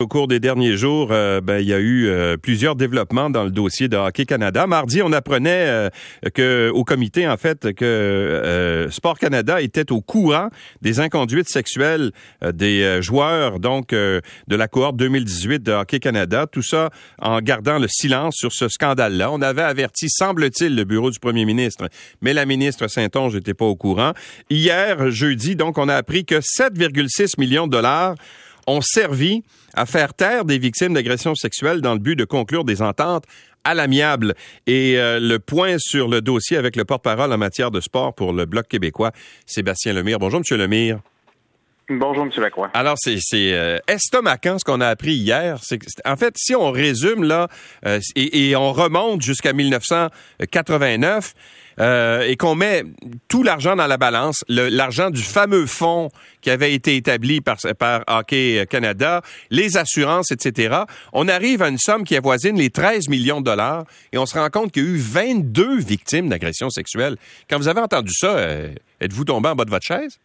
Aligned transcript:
Au 0.00 0.06
cours 0.06 0.28
des 0.28 0.38
derniers 0.38 0.76
jours, 0.76 1.08
euh, 1.10 1.40
ben, 1.40 1.58
il 1.58 1.66
y 1.66 1.74
a 1.74 1.80
eu 1.80 2.06
euh, 2.06 2.36
plusieurs 2.36 2.76
développements 2.76 3.30
dans 3.30 3.42
le 3.42 3.50
dossier 3.50 3.88
de 3.88 3.96
Hockey 3.96 4.26
Canada. 4.26 4.64
Mardi, 4.68 5.02
on 5.02 5.12
apprenait 5.12 5.66
euh, 5.66 5.90
que 6.32 6.70
au 6.72 6.84
comité, 6.84 7.26
en 7.26 7.36
fait, 7.36 7.74
que 7.74 8.86
Sport 8.92 9.18
Canada 9.18 9.60
était 9.60 9.90
au 9.90 10.00
courant 10.00 10.50
des 10.82 11.00
inconduites 11.00 11.48
sexuelles 11.48 12.12
des 12.54 13.02
joueurs, 13.02 13.58
donc 13.58 13.88
de 13.90 14.22
la 14.48 14.68
cohorte 14.68 14.94
2018 14.94 15.64
de 15.64 15.72
Hockey 15.72 15.98
Canada. 15.98 16.46
Tout 16.46 16.62
ça 16.62 16.90
en 17.20 17.40
gardant 17.40 17.80
le 17.80 17.88
silence 17.88 18.36
sur 18.36 18.52
ce 18.52 18.68
scandale-là. 18.68 19.32
On 19.32 19.42
avait 19.42 19.62
averti, 19.62 20.08
semble-t-il, 20.10 20.76
le 20.76 20.84
bureau 20.84 21.10
du 21.10 21.18
premier 21.18 21.44
ministre, 21.44 21.88
mais 22.22 22.34
la 22.34 22.46
ministre 22.46 22.86
Saint-Onge 22.86 23.34
n'était 23.34 23.54
pas 23.54 23.64
au 23.64 23.74
courant. 23.74 24.12
Hier, 24.48 25.10
jeudi, 25.10 25.56
donc, 25.56 25.76
on 25.76 25.88
a 25.88 25.96
appris 25.96 26.24
que 26.24 26.36
7,6 26.36 27.32
millions 27.36 27.66
de 27.66 27.72
dollars 27.72 28.14
ont 28.68 28.80
servi 28.80 29.42
à 29.74 29.86
faire 29.86 30.14
taire 30.14 30.44
des 30.44 30.58
victimes 30.58 30.94
d'agressions 30.94 31.34
sexuelles 31.34 31.80
dans 31.80 31.94
le 31.94 31.98
but 31.98 32.16
de 32.16 32.24
conclure 32.24 32.64
des 32.64 32.82
ententes 32.82 33.24
à 33.64 33.74
l'amiable. 33.74 34.34
Et 34.66 34.98
euh, 34.98 35.18
le 35.20 35.38
point 35.38 35.76
sur 35.78 36.08
le 36.08 36.20
dossier 36.20 36.56
avec 36.56 36.76
le 36.76 36.84
porte-parole 36.84 37.32
en 37.32 37.38
matière 37.38 37.70
de 37.70 37.80
sport 37.80 38.14
pour 38.14 38.32
le 38.32 38.44
Bloc 38.44 38.68
québécois, 38.68 39.12
Sébastien 39.46 39.92
Lemire. 39.92 40.18
Bonjour, 40.18 40.40
Monsieur 40.40 40.56
Lemire. 40.56 41.00
Bonjour, 41.90 42.24
M. 42.24 42.30
Lacroix. 42.36 42.70
Alors, 42.74 42.96
c'est 42.98 43.18
euh, 43.34 43.78
estomacant 43.88 44.58
ce 44.58 44.64
qu'on 44.64 44.82
a 44.82 44.88
appris 44.88 45.14
hier. 45.14 45.58
C'est, 45.62 45.78
en 46.04 46.16
fait, 46.16 46.34
si 46.36 46.54
on 46.54 46.70
résume 46.70 47.24
là 47.24 47.48
euh, 47.86 47.98
et, 48.14 48.50
et, 48.50 48.56
on 48.56 48.72
remonte 48.72 49.22
jusqu'à 49.22 49.54
1989 49.54 51.34
euh, 51.80 52.22
et 52.22 52.36
qu'on 52.36 52.54
met 52.54 52.84
tout 53.28 53.42
l'argent 53.42 53.76
dans 53.76 53.86
la 53.86 53.96
balance, 53.96 54.44
l'argent 54.48 55.10
du 55.10 55.22
fameux 55.22 55.66
fonds 55.66 56.10
qui 56.40 56.50
avait 56.50 56.74
été 56.74 56.96
établi 56.96 57.40
par, 57.40 57.56
par 57.78 58.02
Hockey 58.06 58.66
Canada, 58.68 59.22
les 59.50 59.76
assurances, 59.76 60.30
etc., 60.30 60.82
on 61.12 61.28
arrive 61.28 61.62
à 61.62 61.68
une 61.68 61.78
somme 61.78 62.04
qui 62.04 62.16
avoisine 62.16 62.56
les 62.56 62.70
13 62.70 63.08
millions 63.08 63.40
de 63.40 63.46
dollars 63.46 63.84
et 64.12 64.18
on 64.18 64.26
se 64.26 64.38
rend 64.38 64.50
compte 64.50 64.72
qu'il 64.72 64.84
y 64.84 64.86
a 64.86 64.90
eu 64.90 64.98
22 64.98 65.78
victimes 65.78 66.28
d'agressions 66.28 66.70
sexuelles. 66.70 67.16
Quand 67.48 67.58
vous 67.58 67.68
avez 67.68 67.80
entendu 67.80 68.12
ça, 68.12 68.36
euh, 68.36 68.72
êtes-vous 69.00 69.24
tombé 69.24 69.48
en 69.48 69.54
bas 69.54 69.64
de 69.64 69.70
votre 69.70 69.86
chaise? 69.86 70.18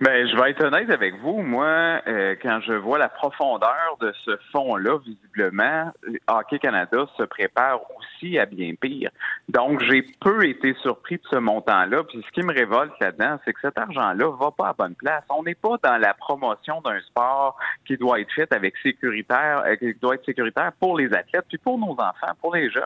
Ben, 0.00 0.26
je 0.26 0.34
vais 0.36 0.50
être 0.50 0.64
honnête 0.64 0.90
avec 0.90 1.14
vous. 1.20 1.42
Moi, 1.42 2.00
euh, 2.08 2.34
quand 2.42 2.58
je 2.66 2.72
vois 2.72 2.98
la 2.98 3.08
profondeur 3.08 3.96
de 4.00 4.12
ce 4.24 4.32
fonds-là, 4.50 4.98
visiblement, 4.98 5.92
Hockey 6.26 6.58
Canada 6.58 7.06
se 7.16 7.22
prépare 7.22 7.80
aussi 7.96 8.36
à 8.36 8.44
bien 8.44 8.72
pire. 8.74 9.10
Donc, 9.48 9.80
j'ai 9.84 10.04
peu 10.20 10.44
été 10.46 10.74
surpris 10.82 11.16
de 11.16 11.22
ce 11.30 11.36
montant-là. 11.36 12.02
Puis, 12.02 12.24
ce 12.26 12.32
qui 12.32 12.44
me 12.44 12.52
révolte 12.52 12.92
là-dedans, 13.00 13.38
c'est 13.44 13.52
que 13.52 13.60
cet 13.60 13.78
argent-là 13.78 14.36
va 14.36 14.50
pas 14.50 14.70
à 14.70 14.72
bonne 14.72 14.96
place. 14.96 15.22
On 15.30 15.44
n'est 15.44 15.54
pas 15.54 15.76
dans 15.84 15.96
la 15.96 16.12
promotion 16.14 16.80
d'un 16.80 17.00
sport 17.02 17.56
qui 17.86 17.96
doit 17.96 18.18
être 18.18 18.32
fait 18.32 18.52
avec 18.52 18.76
sécuritaire, 18.78 19.62
euh, 19.64 19.76
qui 19.76 19.94
doit 19.94 20.16
être 20.16 20.24
sécuritaire 20.24 20.72
pour 20.80 20.98
les 20.98 21.14
athlètes, 21.14 21.46
puis 21.48 21.58
pour 21.58 21.78
nos 21.78 21.92
enfants, 21.92 22.34
pour 22.40 22.56
les 22.56 22.68
jeunes. 22.68 22.82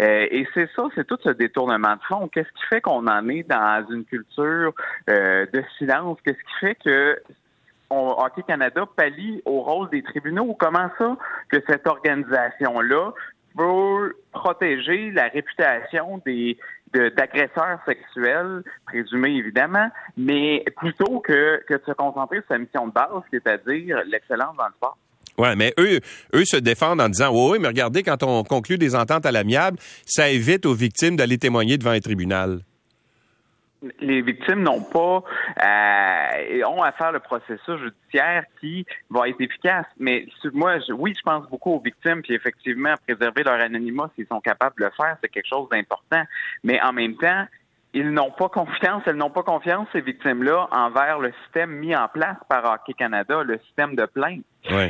Euh, 0.00 0.26
et 0.28 0.48
c'est 0.54 0.68
ça, 0.74 0.88
c'est 0.96 1.06
tout 1.06 1.18
ce 1.22 1.30
détournement 1.30 1.94
de 1.94 2.02
fonds. 2.08 2.26
Qu'est-ce 2.26 2.48
qui 2.48 2.66
fait 2.68 2.80
qu'on 2.80 3.06
en 3.06 3.28
est 3.28 3.48
dans 3.48 3.86
une 3.88 4.04
culture 4.04 4.72
de 5.06 5.64
silence? 5.78 6.18
Ce 6.40 6.44
qui 6.44 6.66
fait 6.66 6.74
que 6.84 7.22
Hockey 7.90 8.42
Canada 8.46 8.84
pallie 8.96 9.42
au 9.44 9.62
rôle 9.62 9.90
des 9.90 10.02
tribunaux. 10.02 10.54
Comment 10.58 10.90
ça 10.98 11.16
que 11.48 11.58
cette 11.68 11.86
organisation-là 11.86 13.12
veut 13.56 14.16
protéger 14.32 15.10
la 15.10 15.28
réputation 15.28 16.22
des 16.24 16.56
d'agresseurs 16.92 17.78
sexuels, 17.86 18.64
présumés 18.84 19.36
évidemment, 19.36 19.88
mais 20.16 20.64
plutôt 20.76 21.20
que, 21.20 21.62
que 21.68 21.74
de 21.74 21.82
se 21.86 21.92
concentrer 21.92 22.38
sur 22.38 22.48
sa 22.48 22.58
mission 22.58 22.88
de 22.88 22.92
base, 22.92 23.22
c'est-à-dire 23.30 24.00
l'excellence 24.06 24.56
dans 24.56 24.66
le 24.66 24.72
sport. 24.72 24.98
Ouais, 25.38 25.54
mais 25.54 25.72
eux, 25.78 26.00
eux 26.34 26.44
se 26.44 26.56
défendent 26.56 27.00
en 27.00 27.08
disant, 27.08 27.30
oui, 27.30 27.52
oui, 27.52 27.58
mais 27.60 27.68
regardez, 27.68 28.02
quand 28.02 28.24
on 28.24 28.42
conclut 28.42 28.76
des 28.76 28.96
ententes 28.96 29.24
à 29.24 29.30
l'amiable, 29.30 29.78
ça 30.04 30.30
évite 30.30 30.66
aux 30.66 30.74
victimes 30.74 31.14
d'aller 31.14 31.38
témoigner 31.38 31.78
devant 31.78 31.92
un 31.92 32.00
tribunal 32.00 32.58
les 34.00 34.22
victimes 34.22 34.62
n'ont 34.62 34.82
pas 34.82 35.22
euh, 35.62 36.64
ont 36.66 36.82
à 36.82 36.92
faire 36.92 37.12
le 37.12 37.20
processus 37.20 37.78
judiciaire 37.78 38.44
qui 38.60 38.84
va 39.08 39.28
être 39.28 39.40
efficace. 39.40 39.86
Mais 39.98 40.26
moi, 40.52 40.76
oui, 40.90 41.14
je 41.16 41.22
pense 41.22 41.48
beaucoup 41.48 41.72
aux 41.72 41.80
victimes, 41.80 42.22
puis 42.22 42.34
effectivement, 42.34 42.94
préserver 43.06 43.42
leur 43.42 43.60
anonymat 43.60 44.10
s'ils 44.14 44.26
sont 44.26 44.40
capables 44.40 44.74
de 44.78 44.84
le 44.84 44.90
faire, 44.96 45.16
c'est 45.22 45.28
quelque 45.28 45.48
chose 45.48 45.68
d'important. 45.70 46.22
Mais 46.62 46.80
en 46.82 46.92
même 46.92 47.16
temps, 47.16 47.46
ils 47.92 48.10
n'ont 48.10 48.30
pas 48.30 48.48
confiance, 48.48 49.02
elles 49.06 49.16
n'ont 49.16 49.30
pas 49.30 49.42
confiance, 49.42 49.88
ces 49.92 50.00
victimes-là, 50.00 50.68
envers 50.70 51.18
le 51.18 51.32
système 51.44 51.70
mis 51.70 51.94
en 51.96 52.06
place 52.06 52.36
par 52.48 52.64
Hockey 52.64 52.92
Canada, 52.92 53.42
le 53.42 53.58
système 53.66 53.96
de 53.96 54.06
plainte. 54.06 54.44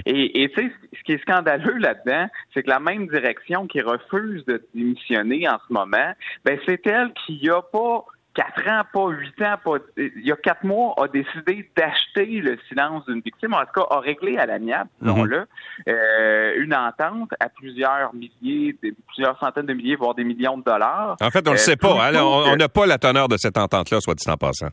Et 0.05 0.51
tu 0.55 0.63
sais, 0.63 0.73
ce 0.93 1.03
qui 1.05 1.13
est 1.13 1.23
scandaleux 1.23 1.79
là-dedans, 1.79 2.27
c'est 2.53 2.63
que 2.63 2.69
la 2.69 2.81
même 2.81 3.07
direction 3.07 3.67
qui 3.67 3.81
refuse 3.81 4.45
de 4.45 4.63
démissionner 4.75 5.49
en 5.49 5.59
ce 5.67 5.73
moment, 5.73 6.13
ben 6.45 6.59
c'est 6.67 6.87
elle 6.87 7.13
qui 7.25 7.49
a 7.49 7.63
pas 7.63 8.05
quatre 8.35 8.69
ans, 8.69 8.83
pas 8.93 9.09
huit 9.09 9.43
ans, 9.43 9.57
pas, 9.63 9.77
il 9.97 10.25
y 10.27 10.33
a 10.33 10.37
quatre 10.37 10.65
mois, 10.65 10.95
a 10.99 11.09
décidé 11.09 11.69
d'acheter 11.77 12.41
le 12.41 12.59
silence 12.69 13.05
d'une 13.07 13.21
victime, 13.21 13.55
en 13.55 13.61
tout 13.61 13.81
cas, 13.81 13.87
a 13.91 14.01
réglé 14.01 14.39
à 14.39 14.47
l'amiable, 14.47 14.89
disons-le, 15.01 15.41
mhm. 15.41 15.47
euh, 15.89 16.55
une 16.59 16.75
entente 16.75 17.31
à 17.41 17.49
plusieurs 17.49 18.15
milliers, 18.15 18.77
plusieurs 19.09 19.39
centaines 19.39 19.67
de 19.67 19.75
milliers, 19.75 19.97
voire 19.97 20.15
des 20.15 20.25
millions 20.25 20.59
de 20.59 20.65
dollars. 20.65 21.17
En 21.21 21.31
fait, 21.31 21.47
on 21.47 21.51
ne 21.51 21.57
le 21.57 21.59
sait 21.59 21.77
pas. 21.77 22.09
Hein, 22.09 22.23
on 22.23 22.57
n'a 22.57 22.69
pas 22.69 22.87
la 22.87 22.99
teneur 22.99 23.29
de 23.29 23.37
cette 23.37 23.59
entente-là, 23.59 24.01
soit 24.01 24.15
dit 24.15 24.31
en 24.31 24.37
passant. 24.37 24.69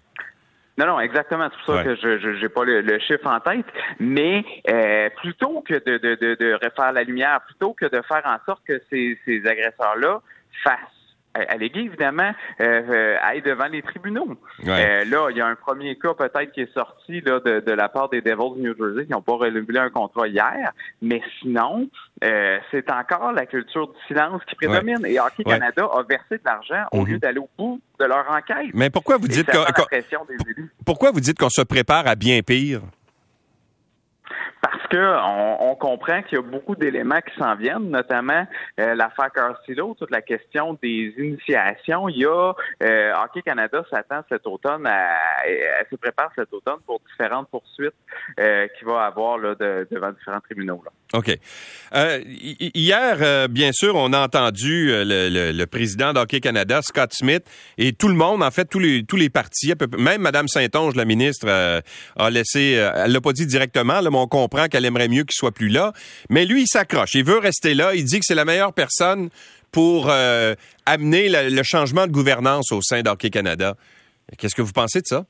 Non, 0.78 0.85
non, 0.85 1.00
exactement. 1.00 1.50
C'est 1.50 1.66
pour 1.66 1.75
ça 1.75 1.84
que 1.84 1.95
je 1.95 2.39
n'ai 2.39 2.50
pas 2.50 2.63
le, 2.63 3.00
chiffre 3.00 3.25
en 3.25 3.39
tête. 3.39 3.66
Mais 4.00 4.45
euh, 4.69 5.09
plutôt 5.18 5.62
que 5.62 5.74
de, 5.74 5.97
de, 5.97 6.35
de, 6.35 6.53
refaire 6.53 6.91
la 6.91 7.03
lumière, 7.03 7.41
plutôt 7.47 7.74
que 7.74 7.85
de 7.85 8.00
faire 8.03 8.22
en 8.25 8.38
sorte 8.45 8.62
que 8.63 8.79
ces, 8.91 9.18
ces 9.25 9.39
agresseurs-là 9.47 10.22
fassent 10.63 10.97
alléguer, 11.48 11.81
évidemment, 11.81 12.31
euh, 12.62 12.81
euh, 12.90 13.16
aille 13.22 13.42
devant 13.42 13.68
les 13.68 13.81
tribunaux. 13.81 14.38
Euh, 14.66 15.06
là, 15.06 15.28
il 15.30 15.38
y 15.38 15.42
a 15.42 15.48
un 15.48 15.56
premier 15.56 15.98
cas 15.98 16.14
peut-être 16.14 16.52
qui 16.52 16.62
est 16.62 16.74
sorti 16.74 17.22
là, 17.22 17.40
de, 17.40 17.59
de, 17.59 17.72
la 17.72 17.90
part 17.90 18.09
des 18.09 18.22
Devils 18.22 18.56
de 18.58 18.62
New 18.62 18.75
Jersey 18.78 19.06
qui 19.06 19.12
n'ont 19.12 19.22
pas 19.22 19.34
relevé 19.34 19.78
un 19.78 19.90
contrat 19.90 20.28
hier, 20.28 20.72
mais 21.02 21.22
sinon, 21.40 21.90
euh, 22.24 22.58
c'est 22.72 22.90
encore 22.92 23.31
la 23.31 23.46
culture 23.46 23.88
du 23.88 24.00
silence 24.08 24.42
qui 24.48 24.56
prédomine. 24.56 25.06
Et 25.06 25.20
Hockey 25.20 25.44
Canada 25.44 25.88
a 25.94 26.03
versé 26.03 26.38
de 26.38 26.42
l'argent 26.46 26.86
au 26.92 27.02
mhm. 27.02 27.08
lieu 27.08 27.20
d'aller 27.20 27.40
au 27.40 27.50
bout 27.58 27.81
de 28.00 28.06
leur 28.06 28.25
enquête. 28.30 28.72
Mais 28.74 28.90
pourquoi 28.90 29.18
vous 29.18 29.28
dites 29.28 29.50
pourquoi 30.86 31.12
vous 31.12 31.19
dites 31.19 31.38
qu'on 31.38 31.50
se 31.50 31.62
prépare 31.62 32.08
à 32.08 32.16
bien 32.16 32.42
pire? 32.42 32.81
Que 34.90 35.18
on, 35.62 35.75
comprend 35.75 36.24
qu'il 36.24 36.38
y 36.38 36.40
a 36.40 36.44
beaucoup 36.44 36.75
d'éléments 36.75 37.22
qui 37.22 37.38
s'en 37.38 37.56
viennent, 37.56 37.90
notamment 37.92 38.48
euh, 38.80 38.96
l'affaire 38.96 39.31
Carcillo, 39.31 39.96
toute 39.98 40.12
la 40.12 40.22
question 40.22 40.78
des 40.81 41.14
initiations. 41.18 42.09
Il 42.09 42.18
y 42.18 42.25
a 42.25 42.53
euh, 42.84 43.14
Hockey 43.24 43.42
Canada 43.44 43.84
s'attend 43.92 44.22
cet 44.30 44.48
automne 44.48 44.88
elle 45.46 45.86
se 45.90 45.96
prépare 45.96 46.31
cet 46.36 46.52
automne 46.53 46.80
pour 46.86 47.02
différentes 47.12 47.50
poursuites 47.50 47.94
euh, 48.40 48.68
qu'il 48.78 48.88
va 48.88 49.06
avoir 49.06 49.38
là, 49.38 49.56
devant 49.56 50.12
différents 50.12 50.42
tribunaux. 50.42 50.81
Là. 50.84 50.92
OK. 51.14 51.38
Euh, 51.96 52.22
hier, 52.25 53.18
euh, 53.22 53.48
bien 53.48 53.72
sûr, 53.72 53.96
on 53.96 54.12
a 54.12 54.19
entendu 54.19 54.92
euh, 54.92 55.04
le, 55.54 55.66
président 55.66 56.14
d'Hockey 56.14 56.40
Canada, 56.40 56.81
Scott 56.81 57.12
Smith, 57.14 57.44
et 57.78 57.94
tout 57.94 58.08
le 58.08 58.14
monde, 58.14 58.44
en 58.44 58.52
fait, 58.52 58.66
tous 58.66 58.80
les, 58.80 59.30
partis, 59.30 59.74
même 59.98 60.22
Mme 60.22 60.48
Saint-Onge, 60.48 60.96
la 60.96 61.06
ministre, 61.06 61.48
a 61.48 62.30
laissé, 62.30 62.72
elle 62.72 63.12
l'a 63.12 63.22
pas 63.22 63.34
dit 63.34 63.46
directement, 63.46 64.02
là, 64.02 64.09
mais 64.09 64.18
on 64.18 64.28
comprend 64.28 64.68
qu'elle 64.68 64.77
aimerait 64.86 65.08
mieux 65.08 65.24
qu'il 65.24 65.36
soit 65.36 65.52
plus 65.52 65.70
là. 65.70 65.94
Mais 66.30 66.46
lui, 66.46 66.64
il 66.64 66.68
s'accroche, 66.68 67.16
il 67.16 67.24
veut 67.24 67.40
rester 67.40 67.74
là, 67.74 67.96
il 67.96 68.04
dit 68.06 68.20
que 68.20 68.26
c'est 68.26 68.36
la 68.36 68.46
meilleure 68.46 68.74
personne 68.74 69.30
pour 69.72 70.10
amener 70.86 71.30
le 71.30 71.64
changement 71.64 72.08
de 72.08 72.12
gouvernance 72.12 72.72
au 72.72 72.82
sein 72.82 73.02
d'Hockey 73.02 73.30
Canada. 73.30 73.76
Qu'est-ce 74.38 74.56
que 74.56 74.62
vous 74.62 74.74
pensez 74.74 75.02
de 75.02 75.08
ça? 75.08 75.26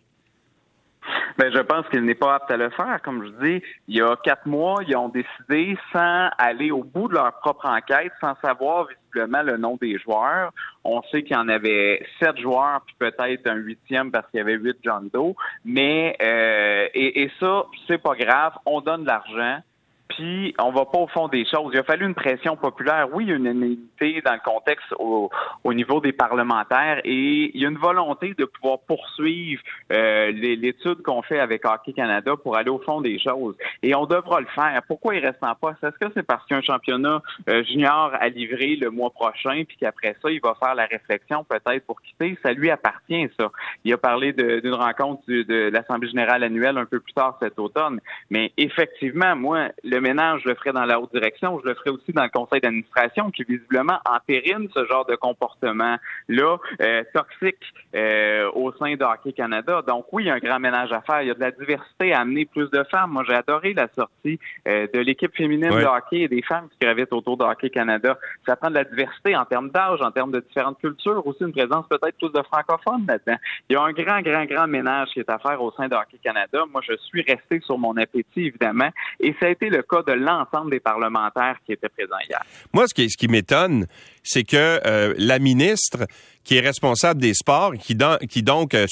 Ben, 1.38 1.52
je 1.53 1.62
pense 1.62 1.88
qu'il 1.90 2.02
n'est 2.02 2.16
pas 2.16 2.36
apte 2.36 2.50
à 2.50 2.57
le 2.57 2.72
faire. 2.72 3.00
Comme 3.03 3.24
je 3.24 3.46
dis, 3.46 3.63
il 3.88 3.97
y 3.97 4.02
a 4.02 4.16
quatre 4.24 4.47
mois, 4.47 4.81
ils 4.88 4.96
ont 4.96 5.09
décidé, 5.09 5.78
sans 5.94 6.30
aller 6.39 6.71
au 6.71 6.83
bout 6.83 7.07
de 7.07 7.13
leur 7.13 7.31
propre 7.39 7.68
enquête, 7.68 8.12
sans 8.19 8.33
savoir 8.44 8.88
visiblement 8.88 9.44
le 9.44 9.57
nom 9.57 9.77
des 9.80 10.00
joueurs. 10.00 10.51
On 10.89 11.01
sait 11.12 11.22
qu'il 11.22 11.36
y 11.36 11.39
en 11.39 11.50
avait 11.50 12.01
sept 12.18 12.39
joueurs, 12.39 12.81
puis 12.86 12.95
peut-être 12.98 13.45
un 13.45 13.56
huitième 13.56 14.10
parce 14.10 14.25
qu'il 14.31 14.38
y 14.38 14.42
avait 14.42 14.56
huit 14.56 14.78
John 14.84 15.10
Doe. 15.13 15.36
Mais 15.66 16.16
euh, 16.22 16.88
et, 16.94 17.24
et 17.24 17.31
ça, 17.42 17.66
c'est 17.88 18.01
pas 18.01 18.16
grave. 18.16 18.54
On 18.66 18.80
donne 18.80 19.01
de 19.01 19.07
l'argent. 19.07 19.60
Puis 20.09 20.54
on 20.59 20.71
va 20.71 20.86
pas 20.86 21.00
au 21.00 21.07
fond 21.07 21.27
des 21.27 21.45
choses. 21.45 21.71
Il 21.74 21.80
a 21.80 21.83
fallu 21.83 22.06
une 22.06 22.15
pression 22.15 22.56
populaire. 22.56 23.07
Oui, 23.12 23.25
il 23.25 23.30
y 23.30 23.33
a 23.33 23.36
une 23.36 23.45
unanimité 23.45 24.21
dans 24.25 24.33
le 24.33 24.39
contexte 24.44 24.94
au, 25.00 25.30
niveau 25.74 26.00
des 26.01 26.12
parlementaires 26.12 27.01
et 27.04 27.51
il 27.54 27.62
y 27.62 27.65
a 27.65 27.69
une 27.69 27.77
volonté 27.77 28.33
de 28.33 28.45
pouvoir 28.45 28.80
poursuivre 28.88 29.62
euh, 29.92 30.31
l'étude 30.31 31.04
qu'on 31.04 31.21
fait 31.21 31.39
avec 31.39 31.65
Hockey 31.65 31.94
Canada 31.94 32.36
pour 32.42 32.57
aller 32.57 32.69
au 32.69 32.80
fond 32.80 33.01
des 33.01 33.19
choses. 33.19 33.56
Et 33.83 33.94
on 33.94 34.06
devra 34.06 34.39
le 34.39 34.48
faire. 34.48 34.81
Pourquoi 34.88 35.15
il 35.15 35.25
reste 35.25 35.44
en 35.44 35.54
poste? 35.56 35.83
Est-ce 35.83 35.98
que 35.98 36.12
c'est 36.15 36.25
parce 36.25 36.45
qu'un 36.48 36.62
championnat 36.62 37.21
euh, 37.50 37.63
junior 37.63 38.12
a 38.19 38.30
livré 38.30 38.75
le 38.75 38.89
mois 38.89 39.12
prochain, 39.12 39.63
puis 39.68 39.77
qu'après 39.80 40.15
ça, 40.21 40.31
il 40.31 40.39
va 40.42 40.56
faire 40.59 40.74
la 40.74 40.86
réflexion 40.86 41.44
peut-être 41.44 41.86
pour 41.86 42.01
quitter? 42.01 42.38
Ça 42.42 42.54
lui 42.54 42.71
appartient, 42.71 43.30
ça. 43.39 43.51
Il 43.83 43.94
a 43.94 43.98
parlé 43.98 44.33
d'une 44.33 44.74
rencontre 44.74 45.21
de 45.27 45.69
l'Assemblée 45.69 46.09
générale 46.09 46.44
annuelle 46.44 46.77
un 46.77 46.86
peu 46.86 47.00
plus 47.00 47.13
tard 47.13 47.38
cet 47.42 47.59
automne. 47.59 48.00
Mais 48.30 48.51
effectivement, 48.57 49.36
moi, 49.36 49.69
le 49.83 49.96
ménage, 49.99 50.41
je 50.44 50.49
le 50.49 50.55
ferai 50.55 50.71
dans 50.71 50.85
la 50.85 50.99
haute 50.99 51.13
direction, 51.13 51.59
je 51.63 51.69
le 51.69 51.75
ferai 51.75 51.89
aussi 51.91 52.11
dans 52.13 52.23
le 52.23 52.29
conseil 52.29 52.61
d'administration 52.61 53.31
qui 53.31 53.44
visiblement 53.44 53.99
entérine 54.09 54.67
ce 54.73 54.85
genre 54.85 55.05
de 55.05 55.15
comportement-là 55.15 56.57
euh, 56.81 57.03
toxique 57.13 57.73
euh, 57.95 58.49
au 58.53 58.71
sein 58.73 58.95
de 58.95 59.03
Hockey 59.03 59.33
Canada. 59.33 59.81
Donc 59.88 60.05
oui, 60.11 60.23
il 60.23 60.27
y 60.27 60.29
a 60.29 60.35
un 60.35 60.39
grand 60.39 60.59
ménage 60.59 60.91
à 60.91 61.01
faire. 61.01 61.21
Il 61.21 61.27
y 61.27 61.31
a 61.31 61.33
de 61.33 61.39
la 61.39 61.51
diversité 61.51 62.13
à 62.13 62.21
amener 62.21 62.45
plus 62.45 62.69
de 62.69 62.83
femmes. 62.91 63.11
Moi, 63.11 63.23
j'ai 63.27 63.35
adoré 63.35 63.73
la 63.73 63.88
sortie 63.95 64.39
euh, 64.67 64.88
de 64.94 64.99
l'équipe 64.99 65.35
féminine 65.35 65.69
de 65.69 65.85
hockey 65.85 66.21
et 66.21 66.27
des 66.27 66.41
femmes 66.41 66.67
qui 66.69 66.77
gravitent 66.85 67.13
autour 67.13 67.38
de 67.38 67.44
Hockey 67.44 67.69
Canada. 67.69 68.17
Ça 68.45 68.55
prend 68.55 68.69
de 68.69 68.75
la 68.75 68.83
diversité 68.83 69.35
en 69.35 69.45
termes 69.45 69.69
d'âge, 69.69 70.01
en 70.01 70.11
termes 70.11 70.31
de 70.31 70.39
différentes 70.39 70.79
cultures, 70.79 71.25
aussi 71.25 71.44
une 71.44 71.51
présence 71.51 71.85
peut-être 71.89 72.17
plus 72.17 72.31
de 72.31 72.41
francophones 72.44 73.05
là-dedans. 73.07 73.38
Il 73.69 73.73
y 73.73 73.75
a 73.75 73.83
un 73.83 73.91
grand, 73.91 74.21
grand, 74.21 74.45
grand 74.45 74.67
ménage 74.67 75.09
qui 75.09 75.19
est 75.19 75.29
à 75.29 75.39
faire 75.39 75.61
au 75.61 75.71
sein 75.71 75.88
de 75.88 75.95
Hockey 75.95 76.19
Canada. 76.23 76.65
Moi, 76.71 76.81
je 76.88 76.95
suis 76.97 77.21
resté 77.21 77.59
sur 77.61 77.77
mon 77.77 77.95
appétit, 77.97 78.47
évidemment, 78.47 78.89
et 79.19 79.35
ça 79.39 79.47
a 79.47 79.49
été 79.49 79.69
le 79.69 79.81
cas 79.89 80.04
de 80.04 80.13
l'ensemble 80.13 80.72
des 80.72 80.80
parlementaires 80.80 81.57
qui 81.66 81.74
étaient 81.74 81.89
présents 81.89 82.19
hier. 82.28 82.42
Moi, 82.74 82.86
ce 82.88 82.94
qui, 82.94 83.28
m'étonne, 83.28 83.88
c'est 84.24 84.44
que 84.44 84.80
euh, 84.86 85.13
la 85.18 85.39
ministre 85.39 86.06
qui 86.44 86.57
est 86.57 86.62
responsable 86.62 87.19
des 87.19 87.34
sports, 87.34 87.74
qui, 87.74 87.98
qui 88.30 88.44
donc 88.44 88.74
euh, 88.74 88.86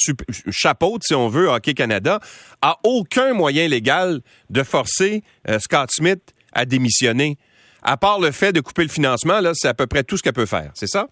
chapeaute, 0.52 1.04
si 1.04 1.16
on 1.16 1.30
veut, 1.30 1.48
Hockey 1.50 1.74
Canada, 1.74 2.20
a 2.62 2.78
aucun 2.84 3.34
moyen 3.34 3.68
légal 3.68 4.22
de 4.50 4.64
forcer 4.64 5.24
euh, 5.48 5.60
Scott 5.60 5.90
Smith 5.92 6.34
à 6.52 6.66
démissionner. 6.66 7.38
À 7.82 7.98
part 7.98 8.20
le 8.20 8.32
fait 8.32 8.52
de 8.52 8.62
couper 8.62 8.84
le 8.84 8.90
financement, 8.90 9.40
là, 9.40 9.52
c'est 9.54 9.68
à 9.68 9.74
peu 9.74 9.88
près 9.88 10.04
tout 10.04 10.18
ce 10.18 10.24
qu'elle 10.24 10.34
peut 10.34 10.46
faire. 10.46 10.72
C'est 10.74 10.88
ça? 10.88 11.08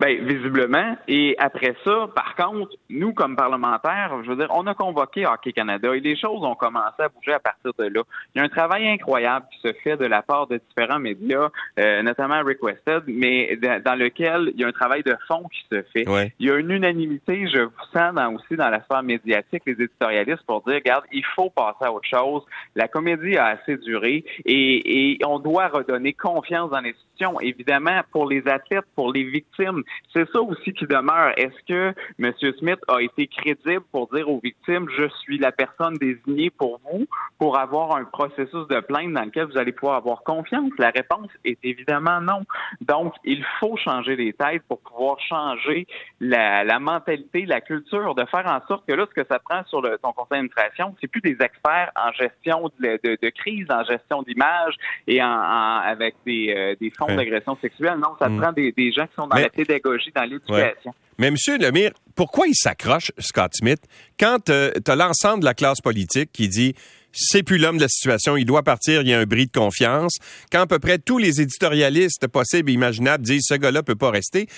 Ben, 0.00 0.24
visiblement. 0.24 0.96
Et 1.08 1.36
après 1.38 1.74
ça, 1.84 2.08
par 2.14 2.34
contre, 2.34 2.72
nous, 2.90 3.12
comme 3.12 3.36
parlementaires, 3.36 4.12
je 4.24 4.30
veux 4.30 4.36
dire, 4.36 4.48
on 4.50 4.66
a 4.66 4.74
convoqué 4.74 5.26
Hockey 5.26 5.52
Canada 5.52 5.94
et 5.94 6.00
les 6.00 6.16
choses 6.16 6.42
ont 6.42 6.54
commencé 6.54 7.00
à 7.00 7.08
bouger 7.08 7.32
à 7.32 7.38
partir 7.38 7.72
de 7.78 7.84
là. 7.84 8.02
Il 8.34 8.38
y 8.38 8.40
a 8.40 8.44
un 8.44 8.48
travail 8.48 8.88
incroyable 8.88 9.46
qui 9.52 9.68
se 9.68 9.72
fait 9.82 9.96
de 9.96 10.06
la 10.06 10.22
part 10.22 10.46
de 10.46 10.60
différents 10.68 10.98
médias, 10.98 11.48
euh, 11.78 12.02
notamment 12.02 12.42
Requested, 12.42 13.04
mais 13.06 13.56
dans 13.56 13.98
lequel 13.98 14.52
il 14.54 14.60
y 14.60 14.64
a 14.64 14.68
un 14.68 14.72
travail 14.72 15.02
de 15.02 15.16
fond 15.28 15.44
qui 15.52 15.64
se 15.70 15.82
fait. 15.92 16.04
Il 16.38 16.46
y 16.46 16.50
a 16.50 16.56
une 16.56 16.70
unanimité, 16.70 17.46
je 17.48 17.60
vous 17.60 17.72
sens 17.92 18.14
dans, 18.14 18.34
aussi 18.34 18.56
dans 18.56 18.70
la 18.70 18.82
sphère 18.82 19.02
médiatique, 19.02 19.62
les 19.66 19.72
éditorialistes, 19.72 20.44
pour 20.46 20.62
dire, 20.62 20.74
regarde, 20.74 21.04
il 21.12 21.24
faut 21.34 21.50
passer 21.50 21.84
à 21.84 21.92
autre 21.92 22.08
chose. 22.08 22.42
La 22.74 22.88
comédie 22.88 23.36
a 23.36 23.46
assez 23.46 23.76
duré 23.76 24.24
et, 24.44 25.12
et 25.12 25.24
on 25.24 25.38
doit 25.38 25.68
redonner 25.68 26.12
confiance 26.12 26.70
dans 26.70 26.80
l'institution. 26.80 27.40
Évidemment, 27.40 28.00
pour 28.10 28.28
les 28.28 28.46
athlètes, 28.48 28.84
pour 28.96 29.12
les 29.12 29.24
victimes, 29.24 29.83
c'est 30.12 30.28
ça 30.30 30.40
aussi 30.40 30.72
qui 30.72 30.86
demeure. 30.86 31.32
Est-ce 31.36 31.64
que 31.66 31.94
M. 32.18 32.32
Smith 32.58 32.80
a 32.88 33.00
été 33.00 33.26
crédible 33.26 33.82
pour 33.92 34.08
dire 34.08 34.28
aux 34.28 34.40
victimes, 34.42 34.86
je 34.96 35.08
suis 35.20 35.38
la 35.38 35.52
personne 35.52 35.94
désignée 35.94 36.50
pour 36.50 36.80
vous, 36.84 37.06
pour 37.38 37.58
avoir 37.58 37.96
un 37.96 38.04
processus 38.04 38.66
de 38.68 38.80
plainte 38.80 39.12
dans 39.12 39.24
lequel 39.24 39.46
vous 39.46 39.58
allez 39.58 39.72
pouvoir 39.72 39.96
avoir 39.96 40.22
confiance? 40.22 40.70
La 40.78 40.90
réponse 40.90 41.28
est 41.44 41.58
évidemment 41.62 42.20
non. 42.20 42.42
Donc, 42.80 43.14
il 43.24 43.44
faut 43.60 43.76
changer 43.76 44.16
les 44.16 44.32
têtes 44.32 44.62
pour 44.68 44.80
pouvoir 44.80 45.18
changer 45.20 45.86
la, 46.20 46.78
mentalité, 46.78 47.46
la 47.46 47.60
culture, 47.60 48.14
de 48.14 48.24
faire 48.26 48.46
en 48.46 48.64
sorte 48.66 48.86
que 48.86 48.92
là, 48.92 49.06
ce 49.08 49.20
que 49.20 49.26
ça 49.28 49.38
prend 49.38 49.64
sur 49.66 49.82
le, 49.82 49.98
ton 49.98 50.12
conseil 50.12 50.38
d'administration, 50.38 50.94
c'est 51.00 51.08
plus 51.08 51.20
des 51.20 51.36
experts 51.40 51.90
en 51.96 52.12
gestion 52.12 52.70
de, 52.80 53.30
crise, 53.30 53.66
en 53.70 53.84
gestion 53.84 54.22
d'image 54.22 54.74
et 55.06 55.22
en, 55.22 55.26
avec 55.26 56.14
des, 56.26 56.54
euh, 56.56 56.74
des 56.80 56.90
fonds 56.90 57.14
d'agression 57.14 57.56
sexuelle. 57.60 57.98
Non, 57.98 58.14
ça 58.18 58.28
mm. 58.28 58.40
prend 58.40 58.52
des, 58.52 58.92
gens 58.92 59.06
qui 59.06 59.14
sont 59.14 59.26
dans 59.26 59.36
la 59.36 59.48
pédagogie 59.74 60.10
dans 60.14 60.24
l'éducation. 60.24 60.94
Mais 61.18 61.28
M. 61.28 61.36
Lemire, 61.60 61.92
pourquoi 62.14 62.46
il 62.46 62.54
s'accroche, 62.54 63.12
Scott 63.18 63.52
Smith, 63.54 63.80
quand 64.18 64.50
euh, 64.50 64.72
tu 64.84 64.90
as 64.90 64.96
l'ensemble 64.96 65.40
de 65.40 65.44
la 65.44 65.54
classe 65.54 65.80
politique 65.80 66.30
qui 66.32 66.48
dit 66.48 66.74
c'est 67.12 67.44
plus 67.44 67.58
l'homme 67.58 67.76
de 67.76 67.82
la 67.82 67.88
situation, 67.88 68.36
il 68.36 68.44
doit 68.44 68.64
partir, 68.64 69.02
il 69.02 69.08
y 69.08 69.14
a 69.14 69.20
un 69.20 69.24
bris 69.24 69.46
de 69.46 69.52
confiance, 69.52 70.16
quand 70.50 70.62
à 70.62 70.66
peu 70.66 70.80
près 70.80 70.98
tous 70.98 71.18
les 71.18 71.40
éditorialistes 71.40 72.26
possibles 72.26 72.70
et 72.70 72.72
imaginables 72.72 73.24
disent 73.24 73.44
ce 73.46 73.54
gars-là 73.54 73.84
peut 73.84 73.94
pas 73.94 74.10
rester, 74.10 74.48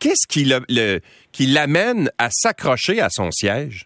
qu'est-ce 0.00 0.26
qui 0.26 1.46
l'amène 1.46 2.10
à 2.18 2.28
s'accrocher 2.32 3.00
à 3.00 3.08
son 3.10 3.30
siège? 3.30 3.84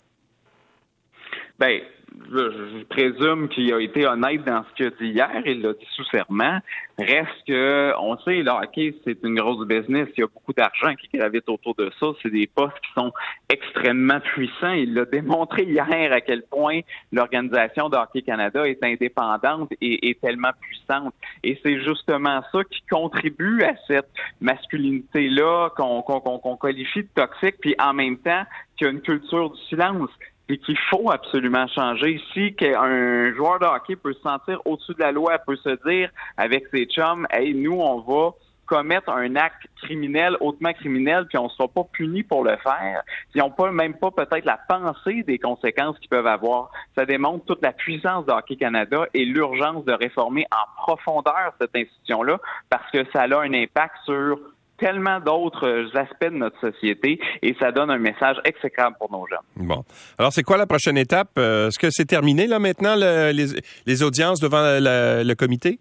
Ben, 1.58 1.80
je, 2.30 2.84
présume 2.84 3.48
qu'il 3.48 3.72
a 3.72 3.80
été 3.80 4.06
honnête 4.06 4.44
dans 4.44 4.64
ce 4.64 4.74
qu'il 4.76 4.86
a 4.86 4.90
dit 4.90 5.08
hier, 5.08 5.42
il 5.44 5.62
l'a 5.62 5.72
dit 5.72 5.86
sous 5.94 6.04
serment. 6.04 6.58
Reste 6.98 7.44
que, 7.46 7.92
on 7.98 8.16
sait, 8.18 8.42
là, 8.42 8.60
OK, 8.62 8.94
c'est 9.04 9.18
une 9.24 9.34
grosse 9.34 9.66
business, 9.66 10.08
il 10.16 10.20
y 10.20 10.22
a 10.22 10.28
beaucoup 10.28 10.52
d'argent 10.52 10.94
qui 10.94 11.08
gravite 11.16 11.48
autour 11.48 11.74
de 11.74 11.90
ça, 11.98 12.06
c'est 12.22 12.30
des 12.30 12.46
postes 12.46 12.78
qui 12.80 12.92
sont 12.96 13.12
extrêmement 13.48 14.20
puissants. 14.20 14.72
Il 14.72 14.94
l'a 14.94 15.04
démontré 15.04 15.64
hier 15.64 16.12
à 16.12 16.20
quel 16.20 16.42
point 16.42 16.80
l'organisation 17.12 17.88
de 17.88 17.96
Hockey 17.96 18.22
Canada 18.22 18.66
est 18.66 18.82
indépendante 18.84 19.72
et, 19.80 20.16
tellement 20.22 20.52
puissante. 20.60 21.14
Et 21.42 21.58
c'est 21.64 21.80
justement 21.82 22.42
ça 22.52 22.62
qui 22.70 22.82
contribue 22.88 23.62
à 23.64 23.74
cette 23.88 24.08
masculinité-là 24.40 25.70
qu'on 25.76 26.56
qualifie 26.60 27.02
de 27.02 27.08
toxique, 27.14 27.56
puis 27.60 27.74
en 27.80 27.92
même 27.92 28.18
temps 28.18 28.44
qu'il 28.76 28.86
y 28.86 28.90
a 28.90 28.92
une 28.92 29.02
culture 29.02 29.50
du 29.50 29.60
silence 29.68 30.10
et 30.48 30.58
qu'il 30.58 30.78
faut 30.90 31.10
absolument 31.10 31.66
changer. 31.68 32.20
Si 32.32 32.54
qu'un 32.54 33.32
joueur 33.34 33.58
de 33.58 33.66
hockey 33.66 33.96
peut 33.96 34.12
se 34.12 34.20
sentir 34.20 34.60
au-dessus 34.64 34.94
de 34.94 35.00
la 35.00 35.12
loi, 35.12 35.38
peut 35.38 35.56
se 35.56 35.88
dire 35.88 36.10
avec 36.36 36.64
ses 36.72 36.86
chums, 36.86 37.26
hey, 37.30 37.54
nous, 37.54 37.80
on 37.80 38.00
va 38.00 38.32
commettre 38.66 39.10
un 39.10 39.36
acte 39.36 39.66
criminel, 39.82 40.36
hautement 40.40 40.72
criminel, 40.72 41.26
puis 41.26 41.38
on 41.38 41.44
ne 41.44 41.48
sera 41.50 41.68
pas 41.68 41.84
puni 41.92 42.22
pour 42.22 42.44
le 42.44 42.56
faire, 42.56 43.02
ils 43.34 43.38
n'ont 43.38 43.50
pas 43.50 43.70
même 43.70 43.94
pas 43.94 44.10
peut-être 44.10 44.44
la 44.44 44.58
pensée 44.68 45.22
des 45.22 45.38
conséquences 45.38 45.98
qu'ils 45.98 46.08
peuvent 46.08 46.26
avoir. 46.26 46.70
Ça 46.96 47.04
démontre 47.04 47.44
toute 47.44 47.62
la 47.62 47.72
puissance 47.72 48.24
de 48.26 48.32
Hockey 48.32 48.56
Canada 48.56 49.04
et 49.12 49.24
l'urgence 49.24 49.84
de 49.84 49.92
réformer 49.92 50.46
en 50.50 50.82
profondeur 50.82 51.52
cette 51.60 51.76
institution-là 51.76 52.38
parce 52.70 52.90
que 52.90 53.04
ça 53.12 53.22
a 53.22 53.40
un 53.40 53.52
impact 53.52 53.94
sur 54.04 54.38
tellement 54.84 55.18
d'autres 55.18 55.96
aspects 55.96 56.30
de 56.30 56.36
notre 56.36 56.60
société 56.60 57.18
et 57.40 57.56
ça 57.58 57.72
donne 57.72 57.90
un 57.90 57.98
message 57.98 58.36
exécrable 58.44 58.96
pour 58.98 59.10
nos 59.10 59.26
jeunes. 59.26 59.38
Bon. 59.56 59.82
Alors, 60.18 60.30
c'est 60.30 60.42
quoi 60.42 60.58
la 60.58 60.66
prochaine 60.66 60.98
étape? 60.98 61.30
Euh, 61.38 61.68
est-ce 61.68 61.78
que 61.78 61.86
c'est 61.90 62.04
terminé 62.04 62.46
là 62.46 62.58
maintenant, 62.58 62.94
les, 62.94 64.02
audiences 64.02 64.40
devant 64.40 64.60
le 64.60 65.34
comité? 65.34 65.78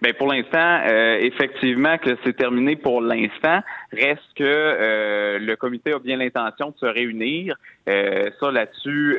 Bien, 0.00 0.12
pour 0.18 0.32
l'instant, 0.32 0.80
euh, 0.88 1.18
effectivement 1.20 1.98
que 1.98 2.16
c'est 2.24 2.36
terminé 2.36 2.76
pour 2.76 3.00
l'instant. 3.00 3.60
Reste 3.92 4.22
que 4.36 4.44
euh, 4.44 5.38
le 5.38 5.54
comité 5.56 5.92
a 5.92 5.98
bien 5.98 6.16
l'intention 6.16 6.70
de 6.70 6.76
se 6.78 6.86
réunir. 6.86 7.56
Euh, 7.88 8.30
ça, 8.40 8.50
là-dessus, 8.50 9.18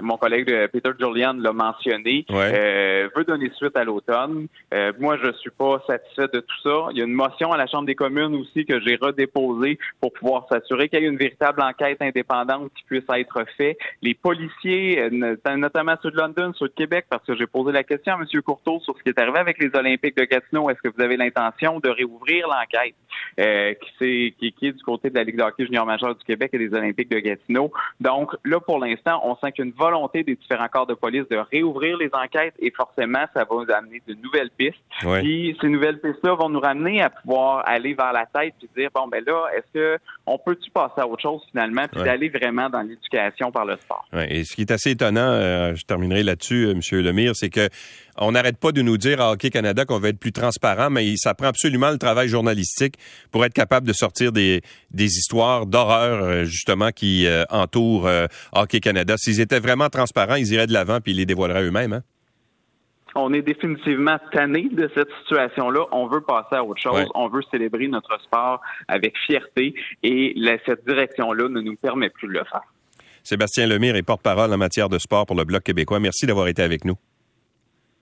mon 0.00 0.16
collègue 0.16 0.68
Peter 0.72 0.90
Julian 0.98 1.34
l'a 1.34 1.52
mentionné. 1.52 2.24
veut 2.28 3.24
donner 3.26 3.50
suite 3.56 3.76
à 3.76 3.84
l'automne. 3.84 4.46
moi, 4.98 5.16
je 5.22 5.32
suis 5.32 5.50
pas 5.50 5.82
satisfait 5.86 6.28
de 6.32 6.40
tout 6.40 6.60
ça. 6.62 6.88
Il 6.92 6.98
y 6.98 7.02
a 7.02 7.04
une 7.04 7.12
motion 7.12 7.52
à 7.52 7.56
la 7.56 7.66
Chambre 7.66 7.86
des 7.86 7.94
communes 7.94 8.34
aussi 8.34 8.64
que 8.64 8.80
j'ai 8.80 8.96
redéposée 8.96 9.78
pour 10.00 10.12
pouvoir 10.12 10.46
s'assurer 10.50 10.88
qu'il 10.88 11.00
y 11.00 11.04
ait 11.04 11.08
une 11.08 11.18
véritable 11.18 11.62
enquête 11.62 12.00
indépendante 12.00 12.72
qui 12.74 12.84
puisse 12.84 13.04
être 13.14 13.44
faite. 13.56 13.78
Les 14.02 14.14
policiers, 14.14 15.08
notamment 15.10 15.94
ceux 16.02 16.10
de 16.10 16.16
London, 16.16 16.52
ceux 16.58 16.68
de 16.68 16.74
Québec, 16.74 17.06
parce 17.08 17.24
que 17.24 17.36
j'ai 17.36 17.46
posé 17.46 17.72
la 17.72 17.84
question 17.84 18.14
à 18.14 18.16
M. 18.16 18.42
Courteau 18.42 18.80
sur 18.80 18.96
ce 18.96 19.02
qui 19.02 19.10
est 19.10 19.18
arrivé 19.18 19.38
avec 19.38 19.58
les 19.58 19.70
Olympiques 19.74 20.16
de 20.16 20.24
Gatineau, 20.24 20.70
est-ce 20.70 20.80
que 20.82 20.88
vous 20.94 21.02
avez 21.02 21.16
l'intention 21.16 21.80
de 21.80 21.88
réouvrir 21.88 22.48
l'enquête 22.48 22.94
euh, 23.38 23.74
qui, 24.00 24.34
qui, 24.38 24.52
qui, 24.52 24.66
est 24.66 24.72
du 24.72 24.82
côté 24.82 25.10
de 25.10 25.14
la 25.14 25.24
Ligue 25.24 25.36
de 25.36 25.42
hockey 25.42 25.66
junior 25.66 25.86
majeur 25.86 26.14
du 26.14 26.24
Québec 26.24 26.50
et 26.54 26.58
des 26.58 26.72
Olympiques 26.74 27.10
de 27.10 27.18
Gatineau? 27.18 27.70
Donc 28.00 28.32
là, 28.44 28.60
pour 28.60 28.78
l'instant, 28.78 29.20
on 29.24 29.36
sent 29.36 29.52
qu'il 29.52 29.64
y 29.64 29.68
a 29.68 29.70
une 29.70 29.76
volonté 29.76 30.22
des 30.22 30.34
différents 30.34 30.68
corps 30.68 30.86
de 30.86 30.94
police 30.94 31.24
de 31.30 31.36
réouvrir 31.36 31.96
les 31.98 32.10
enquêtes 32.12 32.54
et 32.58 32.70
forcément, 32.70 33.24
ça 33.34 33.44
va 33.48 33.56
nous 33.56 33.72
amener 33.72 34.02
de 34.06 34.14
nouvelles 34.14 34.50
pistes. 34.56 34.78
Puis 35.00 35.56
ces 35.60 35.68
nouvelles 35.68 36.00
pistes-là 36.00 36.34
vont 36.34 36.48
nous 36.48 36.60
ramener 36.60 37.02
à 37.02 37.10
pouvoir 37.10 37.68
aller 37.68 37.94
vers 37.94 38.12
la 38.12 38.26
tête 38.26 38.54
et 38.62 38.80
dire, 38.80 38.90
bon, 38.94 39.08
ben 39.08 39.22
là, 39.26 39.46
est-ce 39.56 39.72
que 39.72 39.98
on 40.26 40.38
peut-tu 40.38 40.70
passer 40.70 41.00
à 41.00 41.06
autre 41.06 41.22
chose 41.22 41.42
finalement 41.50 41.86
puis 41.90 42.02
d'aller 42.02 42.28
vraiment 42.28 42.68
dans 42.70 42.82
l'éducation 42.82 43.50
par 43.50 43.64
le 43.64 43.76
sport? 43.76 44.06
Et 44.28 44.44
ce 44.44 44.54
qui 44.54 44.62
est 44.62 44.70
assez 44.70 44.90
étonnant, 44.90 45.20
euh, 45.20 45.74
je 45.74 45.84
terminerai 45.84 46.22
là-dessus, 46.22 46.66
euh, 46.66 46.72
M. 46.72 46.80
Lemire, 47.00 47.32
c'est 47.34 47.50
que 47.50 47.68
on 48.20 48.32
n'arrête 48.32 48.58
pas 48.58 48.70
de 48.72 48.82
nous 48.82 48.96
dire 48.98 49.20
à 49.20 49.32
Hockey 49.32 49.50
Canada 49.50 49.84
qu'on 49.84 49.98
va 49.98 50.08
être 50.10 50.18
plus 50.18 50.32
transparent, 50.32 50.90
mais 50.90 51.14
ça 51.16 51.34
prend 51.34 51.48
absolument 51.48 51.90
le 51.90 51.98
travail 51.98 52.28
journalistique 52.28 52.94
pour 53.30 53.44
être 53.44 53.54
capable 53.54 53.86
de 53.86 53.92
sortir 53.92 54.30
des, 54.32 54.60
des 54.90 55.06
histoires 55.06 55.66
d'horreur, 55.66 56.22
euh, 56.22 56.44
justement, 56.44 56.90
qui 56.90 57.26
euh, 57.26 57.44
entourent 57.50 58.06
euh, 58.06 58.26
Hockey 58.52 58.80
Canada. 58.80 59.14
S'ils 59.16 59.40
étaient 59.40 59.60
vraiment 59.60 59.88
transparents, 59.88 60.36
ils 60.36 60.52
iraient 60.52 60.66
de 60.66 60.72
l'avant 60.72 61.00
puis 61.00 61.12
ils 61.12 61.16
les 61.18 61.26
dévoileraient 61.26 61.64
eux-mêmes. 61.64 61.94
Hein? 61.94 62.02
on 63.16 63.32
est 63.34 63.42
définitivement 63.42 64.18
tanné 64.32 64.68
de 64.70 64.88
cette 64.94 65.08
situation-là. 65.22 65.80
On 65.90 66.06
veut 66.06 66.20
passer 66.20 66.54
à 66.54 66.62
autre 66.64 66.80
chose. 66.80 66.94
Ouais. 66.94 67.06
On 67.16 67.28
veut 67.28 67.42
célébrer 67.50 67.88
notre 67.88 68.20
sport 68.22 68.60
avec 68.86 69.14
fierté 69.26 69.74
et 70.04 70.32
la- 70.36 70.58
cette 70.64 70.86
direction-là 70.86 71.48
ne 71.48 71.60
nous 71.60 71.74
permet 71.74 72.08
plus 72.08 72.28
de 72.28 72.34
le 72.34 72.44
faire. 72.44 72.62
Sébastien 73.24 73.66
Lemire 73.66 73.96
est 73.96 74.02
porte-parole 74.04 74.52
en 74.52 74.56
matière 74.56 74.88
de 74.88 74.98
sport 74.98 75.26
pour 75.26 75.34
le 75.34 75.42
Bloc 75.42 75.64
québécois. 75.64 75.98
Merci 75.98 76.26
d'avoir 76.26 76.46
été 76.46 76.62
avec 76.62 76.84
nous. 76.84 76.94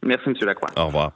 Merci, 0.09 0.31
M. 0.31 0.35
Lacroix. 0.47 0.71
Au 0.77 0.87
revoir. 0.87 1.07